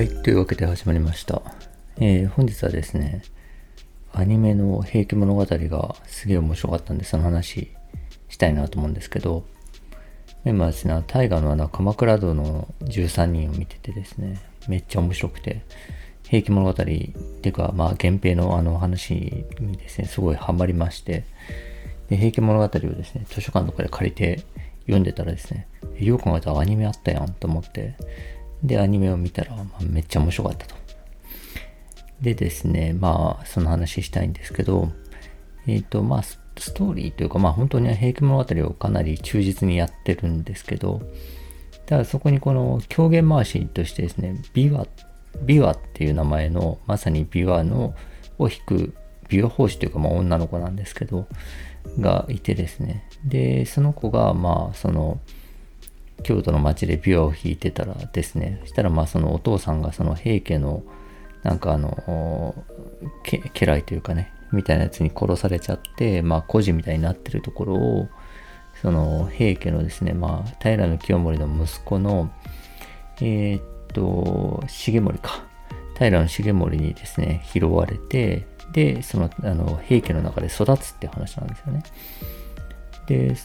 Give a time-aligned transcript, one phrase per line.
[0.00, 1.42] はい、というわけで始まりました。
[1.98, 3.20] えー本日はですね、
[4.14, 7.68] アニメの平家物語がすげえ面白かったんで、その話
[8.30, 9.44] したいなと思うんですけど、
[10.46, 15.66] 今ですね、大河のあの鎌倉殿の13人を見ててですね、めっちゃ面白くて、
[16.26, 17.04] 平家物語ってい
[17.50, 21.24] うか、まあ、源平のあの話にですね、すごいハマりまして、
[22.08, 24.44] で平家物語をですね、図書館とかで借りて
[24.84, 27.96] 読んでたらですね、よく考えたらアニメあったやんと思って、
[28.62, 30.74] で、アニメを見たら、まあめっちゃ面白かったと。
[32.20, 34.92] でですね、まあ、その話したいんですけど、
[35.66, 41.00] えっ、と、まあ、スストーリーというか、まあ、本当に平家物語をかなり忠実にやってるんですけど、
[41.86, 44.86] ただそこにこの狂言回しとしてですね、琵琶、
[45.44, 47.94] 琵琶っていう名前の、まさに琵琶の
[48.38, 48.94] を弾く、
[49.28, 51.26] 琵琶法師というか、まあ、女の子なんですけど、
[51.98, 53.08] がいてですね。
[53.24, 55.18] で、その子が、まあ、その、
[56.22, 60.82] 京都の町で琵琶を弾いてたらですね、そしたらまあそのお父さんがその平家の
[61.42, 62.54] なんかあの、
[63.24, 68.08] 家来というかね、みたいなやつに殺されちゃって、まあ孤児みたいになってるところを、
[68.82, 72.30] その平家のですね、まあ平清盛の息子の、
[73.20, 73.62] えーっ
[73.92, 75.44] と、重盛か。
[75.98, 81.82] 平重盛にですね、拾われて、で、その、あの、平家の中で育つって話なんですよね。
[83.06, 83.36] で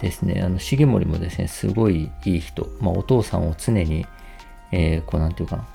[0.00, 4.06] ですね、あの重盛もですね、すごいいい人、まあ、お父さんを常に、
[4.72, 5.68] えーこうなんていうかな、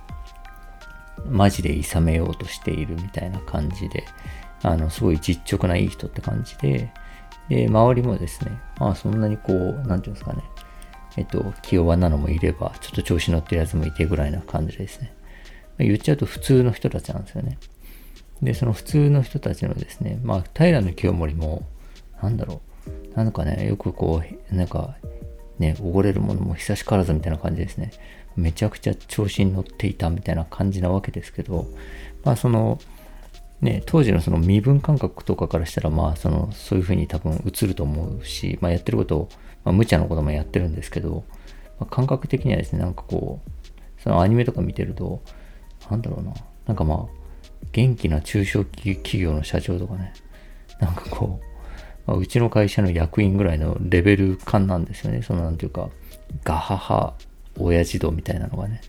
[1.26, 4.06] マジで諌めようとしているみたいな感じで、
[4.62, 6.92] あの、すごい実直ないい人って感じで、
[7.50, 10.44] で、周りもですね、まあそんなにこう、なんていうんですかね、
[11.18, 15.14] えっと、気弱なのもいれば、ちょっと調子乗ってるやつもいてぐらいな感じですね。
[15.80, 17.58] 言っちゃうと普通の人たちなんですよね。
[18.42, 21.64] で、その普通の人たちのですね、まあ、平清盛も、
[22.22, 22.69] なんだろう、
[23.16, 24.22] なんかね、よくこ
[24.52, 24.96] う、なんか、
[25.58, 27.92] ね、おごれるものも久しからずみたいな感じですね。
[28.36, 31.68] めちゃくちゃ調子に乗っていたみたいな感じなわけですけど、
[32.24, 32.80] まあ、その、
[33.62, 39.30] ね、当時のその身分感覚とかからしたら、まあ、その、そういうふうに多分映ると思うし、まあ、やってることを、
[39.66, 41.26] まあ、無茶なこともやってるんですけど、
[41.80, 45.22] まあ、感覚的にはですね、なんかこう、そのアニメとか見てると、
[45.92, 46.34] なんだろうな、
[46.68, 47.20] なんかまあ、
[47.74, 50.14] 元気な中小企業の社長とかね、
[50.80, 51.49] なんかこう、
[52.10, 55.22] まあうちの会社の役員ぐらいのレベル感なんですよね。
[55.22, 55.90] そのなんていうか、
[56.44, 57.14] ガハハ、
[57.60, 58.82] 親父道みたいなのがね。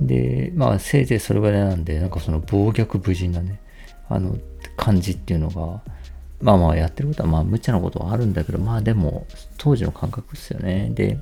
[0.00, 3.60] で、まあせいぜいそれぐらいなんで、なんかその暴虐無人なね、
[4.08, 4.36] あの
[4.76, 5.82] 感じっていうのが、
[6.40, 9.24] まあまあやってることはまあ無茶なことはあるんだけど、まあでも
[9.56, 10.90] 当時の感覚ですよね。
[10.92, 11.20] で、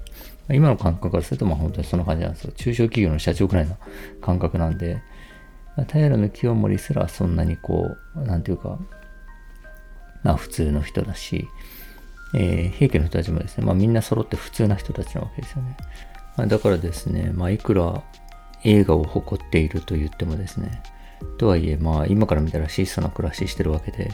[0.49, 2.53] 今の感覚からするとまあ本当にそんな感じなんですよ。
[2.53, 3.77] 中小企業の社長くらいの
[4.23, 5.03] 感覚なんで、
[5.93, 8.79] 平清盛すらそんなにこう、なんていうか、
[10.25, 11.49] まあ普通の人だし、
[12.35, 15.77] えー平家の人たちもですね、まあみんな揃って普通な人たちなわけですよね。
[16.37, 18.03] まあ、だからですね、まあいくら
[18.65, 20.83] 映画を誇っていると言ってもですね、
[21.39, 24.11] とはいえまあ今から見たら質素な暮らししてるわけで、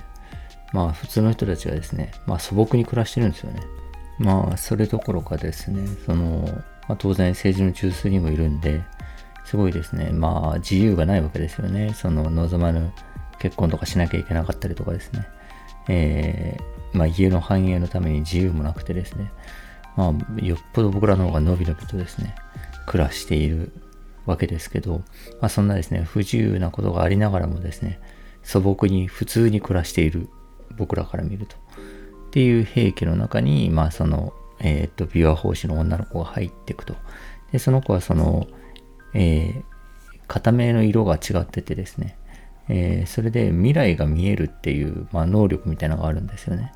[0.72, 3.60] まあ普通の人たちがですね、まあ素朴に暮らしてるんですよね。
[4.18, 6.44] まあそれどころかですね、その、
[6.88, 8.82] まあ、当然政治の中枢にもいるんで、
[9.44, 11.94] すごいですね、まあ自由がないわけですよね。
[11.94, 12.92] その望まぬ
[13.38, 15.26] 結婚とかしなきゃいけなかったりとかですね。
[15.88, 19.32] えーまあ家の繁栄のために自由もなくてですね、
[19.96, 22.34] まあよっぽど僕らの方がのびのびとですね、
[22.86, 23.72] 暮らしている
[24.26, 25.02] わけですけど、
[25.40, 28.00] まあそんなですね、不自由なことがありながらもですね、
[28.42, 30.28] 素朴に普通に暮らしている
[30.76, 31.56] 僕らから見ると。
[31.56, 36.94] っていう平家の中に、まあその、えっ、と、琵琶法師の女の子が入っていくと。
[37.50, 38.46] で、その子はその、
[39.14, 39.62] えー
[40.30, 42.16] 片目の色が違っててですね、
[42.72, 46.72] えーそれで未来が見えるっていう、まあ、能力みたいなのがあるんですよね。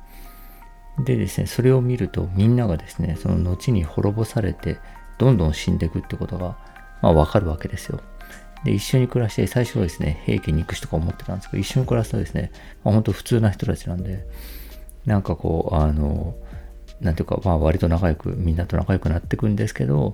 [1.05, 4.77] でですね、それを見るとみんながですね、その後に滅ぼされて、
[5.17, 6.57] どんどん死んでいくってことが、
[7.01, 8.01] まあわかるわけですよ。
[8.63, 12.51] で、一緒に暮らして、最初はですね、平家憎しとか思ってたんですけど、一緒に暮らすとですね、
[12.83, 14.25] まあ、本当普通な人たちなんで、
[15.05, 16.35] なんかこう、あの、
[17.01, 20.13] なんていうか、まあ割と仲良く、みんなと仲良くなっていくんですけど、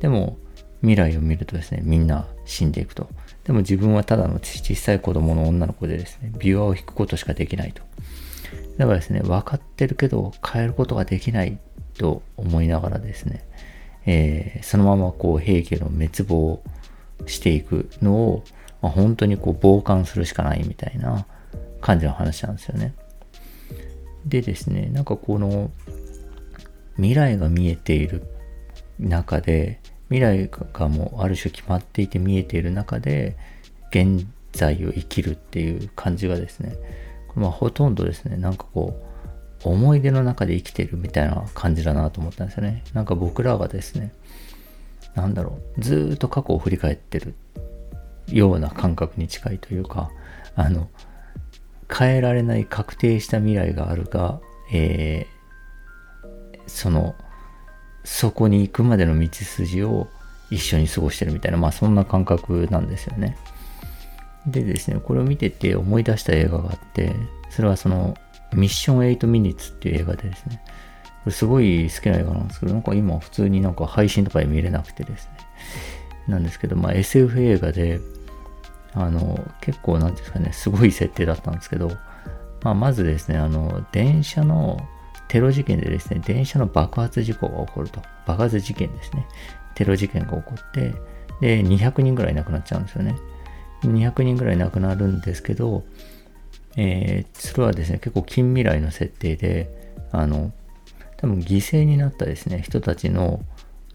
[0.00, 0.38] でも、
[0.80, 3.08] 未来を見るとですね、みんな死んでいくと。
[3.50, 7.82] でも自分はただの小さい子供の女の子でですね、琵琶を弾くことしかできないと。
[8.78, 11.58] だからですね、分かってるけど変えることができない
[11.98, 13.44] と思いながらですね、
[14.06, 16.62] えーそのままこう平家の滅亡
[17.26, 18.44] していくのを、
[18.82, 21.26] まあ、本当にこう傍観するしかないみたいな
[21.80, 22.94] 感じの話なんですよね。
[24.26, 25.72] でですね、なんかこの
[26.94, 28.22] 未来が見えている
[29.00, 29.79] 中で、
[30.10, 33.36] 未来がもうある種決まっていて見えている中で、
[33.90, 36.76] 現在を生きるっていう感じがですね、
[37.34, 39.00] まあほとんどですね、なんかこ
[39.64, 42.82] う、思い出の中で生きてるみたいな感じだなと思ったんですよね。
[42.92, 44.12] なんか僕らがですね、
[45.14, 47.34] なんだろう、ずっと過去を振り返ってる
[48.28, 50.10] ような感覚に近いというか、
[50.56, 50.88] あの、
[51.92, 54.40] 変えられない確定した未来があるが、
[54.72, 57.14] えー、その、
[58.04, 60.08] そこに行くまでの道筋を
[60.50, 63.36] 一緒に過ごしてるみたいな、まあそんな感覚なんですよね。
[64.46, 67.14] でですね、これを見てて思い出した映画があって、
[67.50, 68.16] それはその、
[68.52, 70.62] ミッション8ミニッツっていう映画でですね、
[71.24, 75.32] これすごい好きな映画なんですけど、なんか今普通になんか配信とかで見れなくてですね、
[76.28, 78.00] なんですけど、まあ SF 映画で、
[78.94, 81.90] あの、結構なんですかね、すごい設定だったんですけど、
[82.62, 84.80] まあまずですね、あの、電車の
[85.30, 88.02] テロ事件でですね、電車の爆発事故が起こると。
[88.26, 89.28] 爆発事件ですね。
[89.76, 90.92] テロ事件が起こって、
[91.40, 93.16] で、200人ぐらい亡くなっちゃうんですよね。
[93.84, 95.84] 200人ぐらい亡くなるんですけど、
[96.76, 100.50] えー、それはですね、結構近未来の設定で、あの、
[101.16, 103.40] 多分犠牲になったですね、人たちの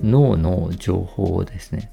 [0.02, 1.92] 脳の情報をですね、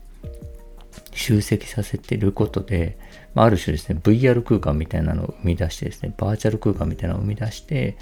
[1.11, 2.97] 集積させてることで、
[3.35, 7.97] まあ、ある種ですね、VR 空間みたいなのを生み出してですね、バーチャル空間みたいなのを生み出して、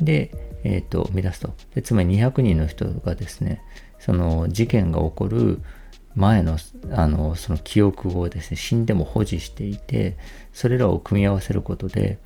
[0.00, 0.30] で、
[0.64, 1.54] えっ、ー、と、生み出すと。
[1.74, 3.62] でつまり200人の人がですね、
[3.98, 5.60] その事件が起こる
[6.14, 6.58] 前の、
[6.92, 10.16] あの、その記憶をですね、死んでも保持していて、
[10.52, 12.18] それらを組み合わせることで、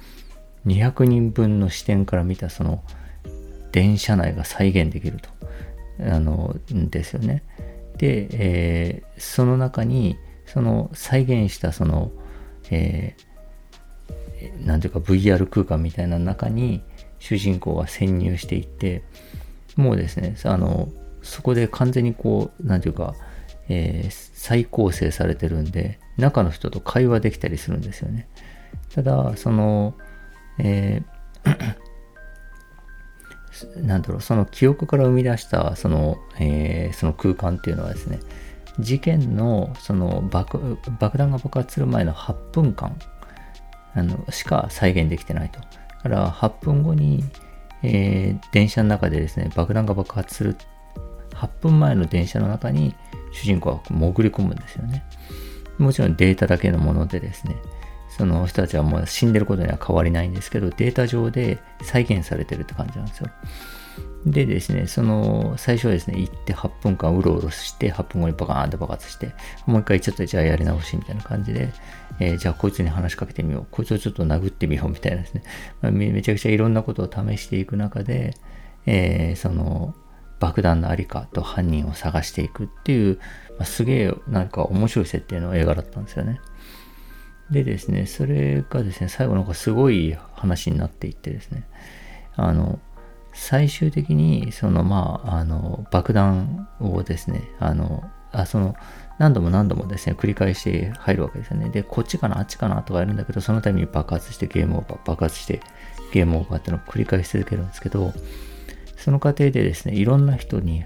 [0.66, 2.82] 200人分の視点から見たその
[3.72, 5.30] 電車内が再現できると。
[6.00, 7.42] あの、ですよね。
[7.96, 10.16] で、えー、その中に、
[10.46, 12.10] その再現したその、
[12.70, 16.82] えー、なんていうか VR 空間みたいな中に、
[17.18, 19.02] 主人公が潜入していって、
[19.76, 20.88] もうですね、あの、
[21.22, 23.14] そこで完全にこう、なんていうか、
[23.68, 28.28] えー、再構成されてるんで、中の人と会話できたりするんですよね。
[28.94, 29.94] ただ、その、
[30.58, 31.78] えー
[33.82, 38.20] なんだろう、その記憶から生み出した、その、えー、その空間っていうのはですね、
[38.78, 42.96] 事件の、その爆、爆弾が爆発する前の8分間、
[43.94, 45.60] あの、しか再現できてないと。
[45.98, 47.24] だから8分後に、
[47.82, 50.56] えー、電車の中でですね、爆弾が爆発する
[51.32, 52.94] 8分前の電車の中に
[53.32, 55.04] 主人公は潜り込むんですよね。
[55.78, 57.56] もちろんデータだけのものでですね、
[58.16, 63.30] その人たちはもう死んでることには変わりないんですけど、データ上で再現されてるって感じなんですよ。
[64.26, 69.32] でですね、その、最初はですね、行って8分間うろうろして、8分後にバカーンと爆発して、
[69.66, 71.72] もう一回ちょっとじゃあやり直しみたいな感じで、
[72.18, 73.66] えー、じゃあこいつに話しかけてみよう。
[73.70, 75.42] こいつをちょっと殴ってみようみたいなですね。
[75.80, 78.34] まあ、めちゃくちゃいろんなことを試していく中で、
[78.86, 79.94] えー、その、
[80.40, 83.18] 爆弾のありかと犯人を探していくっていう、
[83.50, 86.40] まあ、すげえなんか面白い設定の映画だったんですよね。
[87.50, 91.64] でですね、それがですね、最後なんかすごい話になっていってですね、
[92.36, 92.78] あの、
[93.40, 98.02] 最終的に、その、まあ、あの、爆弾をですね、あの、
[98.32, 98.74] あ、その、
[99.18, 101.70] 何度も何度もですね、繰り返して入るわけですよね。
[101.70, 105.60] で、こっちかな、あっちかなとかやるんだけど、そのために爆発してゲームオーバー、爆発して
[106.12, 108.12] ゲームオーバーっていうのを繰り返し続けるんですけど、
[108.96, 110.84] その過程でですね、いろんな人に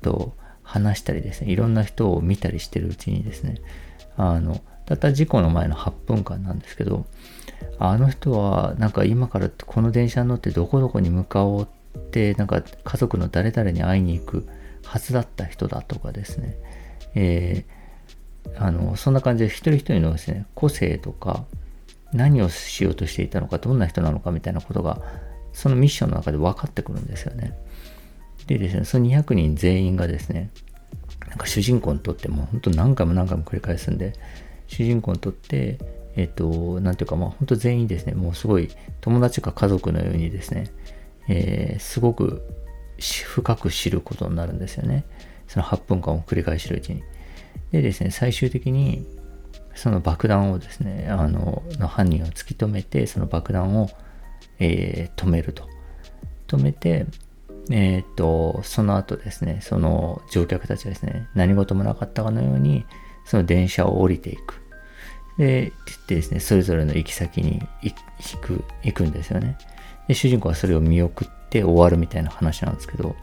[0.00, 3.56] と話したりですね、いろんな人を見たりしてるうちにですね、
[4.16, 7.04] あの、たった事故の前の8分間なんですけど、
[7.78, 11.79] あの人はなんか今からこの電車に乗ってどこどこに向かおうって、
[12.36, 14.48] なんか家族の誰々に会いに行く
[14.84, 16.56] はずだった人だとかですね、
[17.14, 21.44] えー、あの、そんな感じで一人一人のですね、個性とか、
[22.12, 25.00] 何をしようとしていたのか、どんな人なのかみたいなことが、
[25.52, 27.56] そのミッションの中で分かってくるんですよね。
[28.46, 30.50] でですね、その200人全員がですね、
[31.28, 34.14] なんか主人公にとっても本当何回も何回も繰り返すんで、
[34.66, 35.78] 主人公にとって、
[36.16, 38.68] えっ、と、なんていうか、まあ本当全員ですね、もうすごい
[39.00, 40.70] 友達か家族のようにですね、
[41.32, 42.42] えー、すごく
[42.98, 45.04] 深く知ることになるんですよね。
[45.46, 47.02] その8分間を繰り返してるうちに。
[47.70, 49.06] でですね、最終的に
[49.74, 53.88] その爆弾をですね、あの、の犯人を突き止めて、その爆弾を、
[54.58, 55.68] えー、止めると。
[56.48, 57.06] 止めて、
[57.70, 62.84] えー、っと、その後ですね、その乗客たちはですね、何事もなかったかのように、
[63.24, 64.60] その電車を降りていく。
[65.38, 65.72] で、
[66.02, 67.94] ってですね、それぞれの行き先に行
[68.40, 69.56] く、行くんですよね。
[70.10, 73.14] で、主人公はそれを見送って終わるみたいな話なんですけど、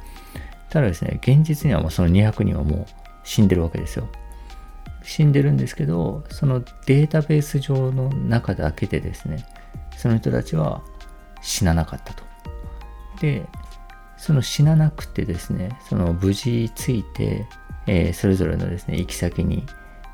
[0.70, 2.86] ただですね、現実にはもうその200人はもう
[3.26, 4.08] 死んでるわけですよ。
[5.04, 9.46] 死んでるんですけど、そのデータベース上の中だけでですね、
[9.98, 10.82] その人たちは
[11.42, 12.24] 死ななかったと。
[13.20, 13.46] で、
[14.16, 17.46] その死ななくてですね、その無事ついて、
[17.86, 19.66] えー、それぞれのですね、行き先に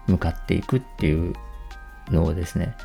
[0.08, 1.36] 向かっていくっていう
[2.10, 2.76] のをですね、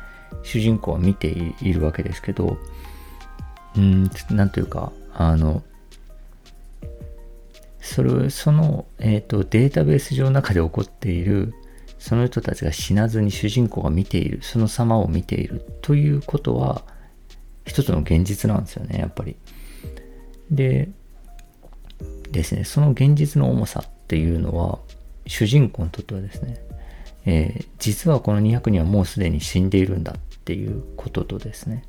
[0.43, 2.59] 主人公は見ているわけですけど、
[3.75, 5.63] うん、なんというか、あの、
[7.81, 11.53] それ、その、えっ、ー、と、データベース上の中で起こっている、
[11.97, 16.83] その人たちが死なずに主人公が見ている、その様を見ているということは、
[17.65, 19.35] 一つの現実なんですよね、やっぱり。
[20.51, 20.89] で、
[22.31, 24.79] ですね、その現実の重さっていうのは、
[25.27, 26.57] 主人公にとってはですね、
[27.25, 31.83] えー、実はこの200人はもうすでに死んでいるんだっていうこととですね、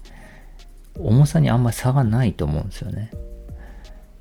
[0.99, 3.11] 重さにあんまり差がないと思うんですよね。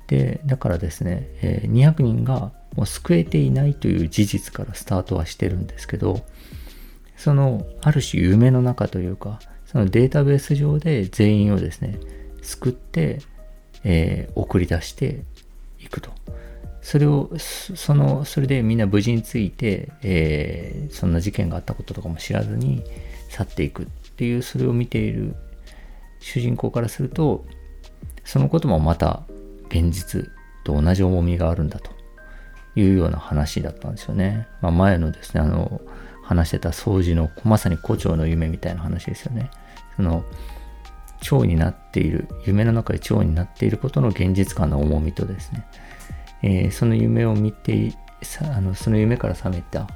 [0.06, 6.24] で、だからですね、え、200人がもう救えていないという事実からスタートはしてるんですけど、
[7.16, 11.98] その、ある種夢の中というか、そのデータベース上で全員をですね、
[12.42, 13.20] 救って、
[13.84, 15.22] えー、送り出して
[15.78, 16.10] いくと。
[16.82, 22.82] それを、その、それでみんな無事について、えー、そんな事件があったこととかも知らずに
[23.28, 23.86] 去っていくっ
[24.16, 25.36] ていう、それを見ている
[26.20, 27.44] 主人公からすると、
[28.24, 29.22] そのこともまた
[29.68, 30.30] 現実
[30.64, 31.90] と同じ重みがあるんだと
[32.76, 34.46] いうような話だったんですよね。
[34.60, 35.80] まあ、前のですね、あの、
[36.22, 39.50] 話してた掃除のまさに胡蝶の夢みたいな話ですよね。
[39.96, 40.24] その、
[41.20, 45.66] 蝶になっている、夢の中で蝶になっていることの現実感の重みとですね、
[46.42, 47.94] えー、その夢を見て、
[48.42, 49.88] あのその夢から覚めた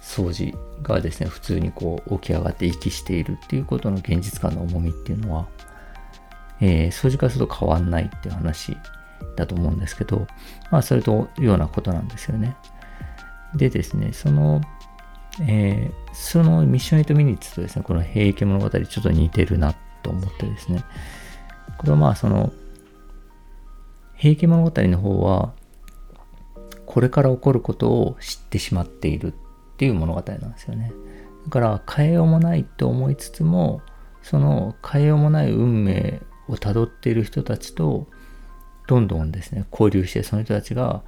[0.00, 5.46] 掃除がですね、普通にこう起き上がって息しているっていうことの現実感の重みっていうのは、
[6.60, 8.76] えー、掃除からすると変わんないっていう話
[9.36, 10.26] だと思うんですけど、
[10.70, 12.56] まあ、それとようなことなんですよね。
[13.54, 14.60] でですね、その、
[15.40, 20.84] えー、そのミッション8ミニッツとですね、この平家物語ちょっと似てるなと思ってですね、
[21.78, 22.52] これはまあその、
[24.14, 25.52] 平家物語の方は、
[26.86, 29.36] これから起こることを知ってしまっているっ
[29.76, 30.92] ていう物語なんですよね。
[31.44, 33.82] だから変えようもないと思いつつも、
[34.22, 38.06] その変えようもない運命をたどっている人たちと
[38.86, 41.02] どんどんですね、交流して、その人たちが、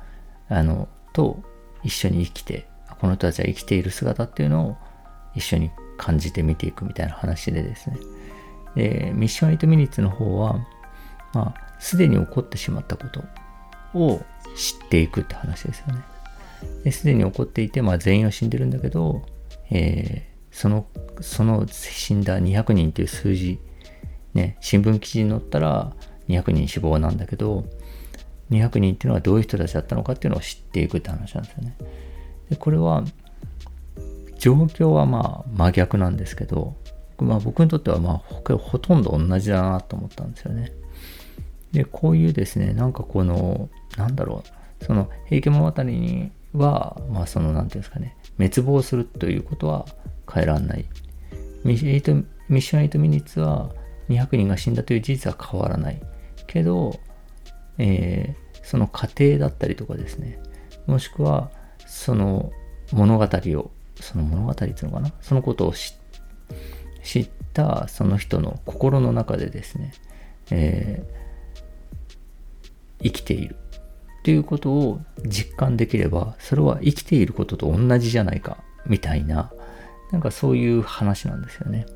[0.49, 1.42] あの、と
[1.85, 2.66] 一緒に生きて、
[3.00, 4.76] この人たちは生きている姿っていうのを
[5.35, 7.97] 一緒に感じて見ていくみたいな話でですね。
[8.75, 10.59] で、ミッション8ミニッツの方は、
[11.35, 13.23] まあ、すでに起こってしまったこと
[13.95, 14.21] を
[14.57, 16.02] 知っていくって話ですよね。
[16.85, 19.23] ですでに起こっていて、まあ全員は死んでるんだけど、
[19.71, 20.87] えー、その、
[21.21, 23.61] その死んだ200人っていう数字、
[24.35, 25.92] ね、新聞記事に載ったら、
[26.28, 27.64] 200人死亡なんだけど、
[28.50, 31.76] 200人っていうのはどういう人たちだったのかっていうのを知っていくって話なんですよね。
[32.50, 33.04] でこれは、
[34.38, 36.76] 状況はまあ真逆なんですけど、
[37.18, 38.18] まあ僕にとってはまあ
[38.56, 40.73] ほとんど同じだなと思ったんですよね。
[41.73, 44.44] で、こういうですね、なんかこの、なんだろ
[44.80, 49.87] う、その平家物語には、まあその、なんていうんですかね、滅亡するということは
[50.32, 50.87] 変えらんない。
[51.64, 53.70] ミッション8ミニッツは
[54.08, 56.00] 200人が死んだという事実は変わらない。
[56.46, 56.98] けど、
[57.78, 60.40] えー、その過程だったりとかですね、
[60.86, 61.50] もしくは
[61.86, 62.50] その
[62.92, 69.92] 物語を、その物語っていうのかな、そのことを知ったその人の心の中でですね、
[70.50, 73.56] えー、生きている
[74.18, 79.52] っていうことを実感できれば、それは生きていることと同じじゃないか、みたいな、
[80.10, 81.86] なんかそういう話なんですよね。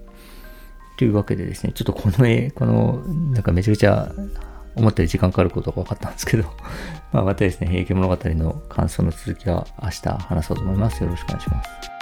[1.02, 4.12] というわけでですね、ちょっとこの絵、この、なんかめちゃくちゃ
[4.76, 6.44] 思ったより時間かかることが分かったんですけど
[7.10, 11.02] まあまたですね、平家物語の感想の続きは明日話そうと思います。
[11.02, 12.01] よろしくお願いします。